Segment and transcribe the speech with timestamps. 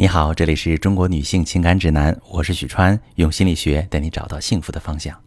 [0.00, 5.20] 你好，这里是中国女性情感指南，我是许川，用心理学带你找到幸福的方向。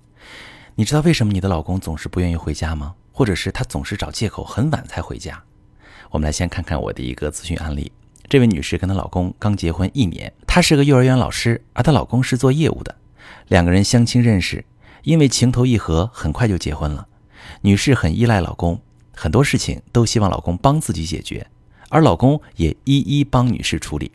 [0.75, 2.95] 你知道为什么你的老公总是不愿意回家吗？
[3.11, 5.43] 或者是他总是找借口很晚才回家？
[6.09, 7.91] 我们来先看看我的一个咨询案例。
[8.29, 12.95] 这位女士跟她老公刚结婚一年，她是个幼儿园老师，而她老公是做业务的，
[13.49, 14.63] 两个人相亲认识，
[15.03, 17.05] 因为情投意合，很快就结婚了。
[17.59, 18.79] 女士很依赖老公，
[19.13, 21.45] 很多事情都希望老公帮自己解决，
[21.89, 24.09] 而老公也一一帮女士处理。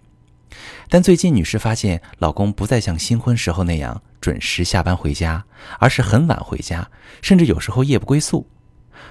[0.88, 5.44] 但最近，女士发现老公不再像新婚时候那样准时下班回家，
[5.78, 6.88] 而是很晚回家，
[7.22, 8.46] 甚至有时候夜不归宿。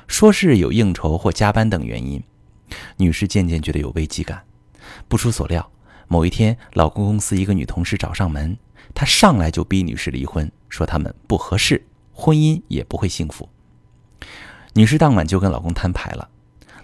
[0.08, 2.24] 说是有应酬或加班等原因，
[2.98, 4.44] 女士渐渐觉得有危机感。
[5.08, 5.70] 不出所料，
[6.08, 8.58] 某一天，老公公司一个女同事找上门，
[8.94, 13.50] 她上来就逼女士离婚，说他们不合适，婚姻也不会幸福。
[14.74, 16.30] 女士当晚就跟老公摊牌了，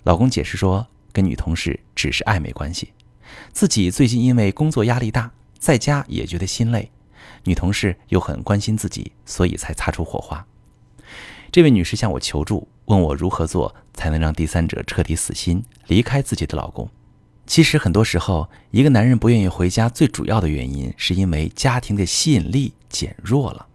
[0.03, 2.91] 老公解释说，跟女同事只是暧昧关系。
[3.51, 6.91] 自己最近因为工作压力大，在家也觉得心累，
[7.43, 10.45] 女同事又很关心自己，所以才擦出火花。
[11.51, 16.89] 这位女士向我求助，问我如何做才能让第三者彻底死心，离开自己的老公。
[17.45, 23.67] 其实很多时候，一个男人不愿意回家，最主要的原因是因为家庭的吸引力减弱了，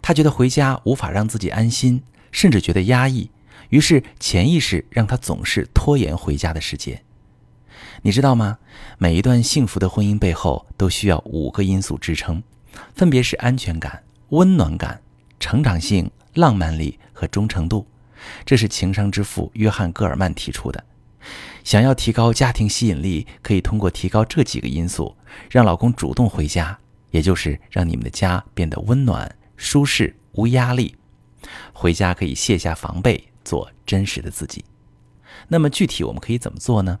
[0.00, 3.30] 他觉得回家无法让自己安心，甚至觉得压抑，
[3.68, 7.04] 于是潜意识让他总是拖延回家的时间。
[8.02, 8.58] 你知道吗？
[8.98, 12.42] 每一段幸福的婚姻背后都需要五个因素支撑，
[12.94, 15.00] 分别是安全感、温暖感、
[15.38, 17.86] 成长性、浪漫力和忠诚度。
[18.44, 20.84] 这是情商之父约翰·戈尔曼提出的。
[21.64, 25.16] 想要提高家庭吸引力，可以通过提高这几个因素，
[25.50, 26.78] 让老公主动回家，
[27.10, 30.96] 也就是让你们的家变得温暖、舒适、无压力。
[31.72, 34.64] 回家可以卸下防备，做真实的自己。
[35.48, 36.98] 那么具体我们可以怎么做呢？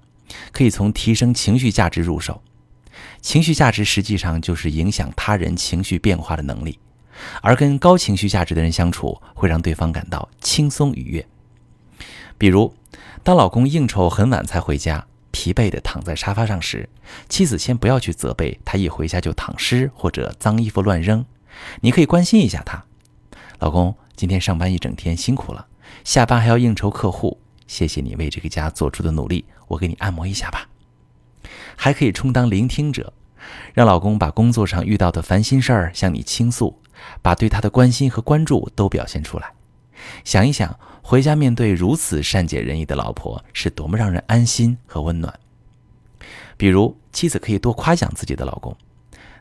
[0.52, 2.42] 可以从提升情绪价值入手。
[3.20, 6.78] 情绪价值实际上就是影响他人情绪变化的能力，
[7.40, 11.26] 而跟高情绪价值的人相处，会让对方感到轻松愉悦。
[12.36, 12.74] 比如，
[13.22, 16.88] 当老公应酬很晚才回家，疲惫地躺在沙发上时，
[17.28, 21.24] 妻子先不要去责备他一回家就躺尸或者脏衣服乱扔，
[21.80, 22.84] 你可以关心一下他
[23.60, 25.66] ：“老公，今天上班一整天辛苦了，
[26.04, 27.38] 下班还要应酬客户。”
[27.68, 30.68] 谢谢你为这个家做出的努力，我给你按摩一下吧。
[31.76, 33.12] 还可以充当聆听者，
[33.74, 36.78] 让老公把工作上遇到的烦心事儿向你倾诉，
[37.20, 39.52] 把对他的关心和关注都表现出来。
[40.24, 45.32] 想一想，回家面对如此善解人意的老婆，是多么让人安心和温暖。
[46.56, 48.76] 比如，妻子可以多夸奖自己的老公。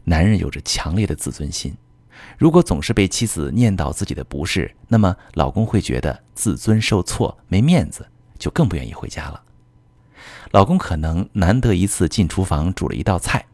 [0.04, 1.76] 男人有着强烈的自尊心。
[2.38, 8.08] 如果总是被妻子念叨自己的不是，那么老公会觉得自尊受挫、没面子，
[8.40, 9.42] 就更不愿意回家了。
[10.52, 13.46] 老公可能难得一次进厨房煮了一道菜，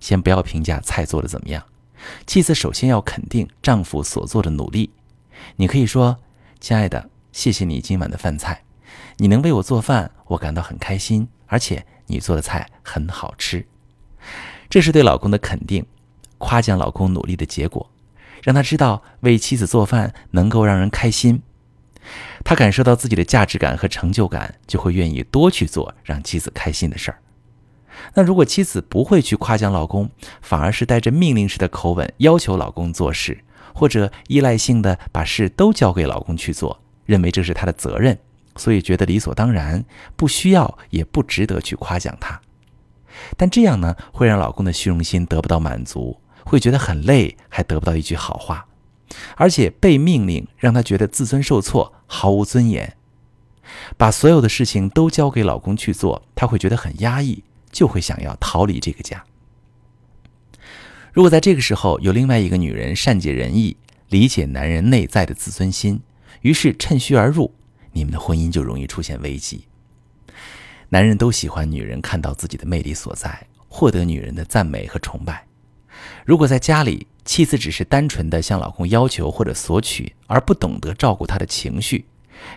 [0.00, 1.64] 先不要评价菜做的怎么样，
[2.26, 4.90] 妻子首先要肯定丈夫所做的努力。
[5.56, 6.18] 你可以说
[6.60, 8.62] ：“亲爱的，谢谢你今晚的饭菜，
[9.16, 13.66] 你能为我做饭，我感到很开心，而且你做的菜很好吃。”
[14.70, 15.84] 这是对老公的肯定。
[16.40, 17.90] 夸奖老公努力的结果，
[18.44, 21.42] 让他知道为妻子做饭能够让人开心，
[22.48, 27.18] 他感受到自己的价值感和成就感，就会愿意多去做让妻子开心的事儿。
[28.14, 30.08] 那如果妻子不会去夸奖老公，
[30.40, 33.44] 反而是带着命令式的口吻要求老公做事，
[33.74, 38.18] 或者依赖性的把事都交给老公去做，认为这是他的责任，
[38.56, 39.84] 所以觉得理所当然，
[40.16, 42.40] 不需要也不值得去夸奖他。
[43.36, 46.18] 但这样呢，会让老公的虚荣心得不到满足。
[46.46, 48.64] 会觉得很累，还得不到一句好话，
[49.36, 52.96] 而且被命令让他觉得自尊受挫，毫无尊严。
[53.96, 59.24] 把所有的事情都交给老公去做，他会觉得很压抑，就会想要逃离这个家。
[61.12, 63.76] 如果在这个时候有另外一个女人善解人意，
[64.08, 66.00] 理解男人内在的自尊心，
[66.42, 67.52] 于是趁虚而入，
[67.92, 69.66] 你们的婚姻就容易出现危机。
[70.90, 75.46] 男人都喜欢女人看到自己的魅力所在，获得女人的赞美和崇拜。
[76.24, 82.06] 如果在家里，妻子只是单纯的向老公要求或者索取，而不懂得照顾他的情绪，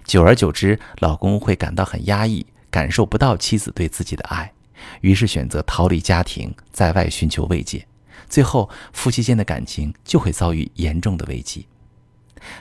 [0.06, 4.54] 久而久之，老公会感到很压抑，感受不到妻子对自己的爱，
[5.02, 7.86] 于是选择逃离家庭，在外寻求慰藉，
[8.30, 11.68] 最后夫妻间的感情就会遭遇严重的危机。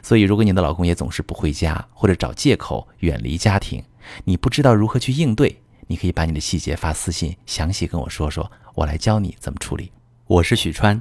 [0.03, 3.85] 所以，如果你的老公也总是不回家，或者找借口远离家庭，
[4.25, 9.93] 你不知道如何去应对，你可以把你的细节发私信，详细跟我说说，我来教你怎么处理。
[10.27, 11.01] 我是许川，